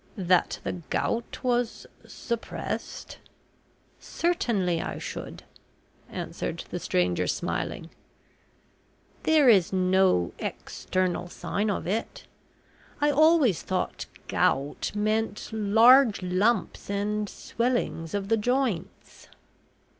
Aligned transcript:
"That 0.17 0.59
the 0.63 0.81
gout 0.89 1.43
was 1.43 1.85
suppressed? 2.07 3.19
certainly 3.99 4.81
I 4.81 4.97
should," 4.97 5.43
answered 6.09 6.65
the 6.71 6.79
stranger, 6.79 7.27
smiling. 7.27 7.91
"There 9.21 9.47
is 9.47 9.71
no 9.71 10.33
external 10.39 11.27
sign 11.27 11.69
of 11.69 11.85
it. 11.85 12.25
I 12.99 13.11
always 13.11 13.61
thought 13.61 14.07
gout 14.27 14.91
meant 14.95 15.49
large 15.53 16.23
lumps, 16.23 16.89
and 16.89 17.29
swellings 17.29 18.15
of 18.15 18.27
the 18.29 18.37
joints." 18.37 19.27